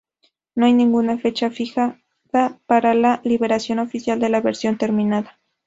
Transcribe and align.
No 0.55 0.65
hay 0.65 0.73
ninguna 0.73 1.19
fecha 1.19 1.51
fijada 1.51 2.01
para 2.65 2.95
la 2.95 3.21
liberación 3.23 3.77
oficial 3.77 4.19
de 4.19 4.29
la 4.29 4.41
versión 4.41 4.79
terminada. 4.79 5.37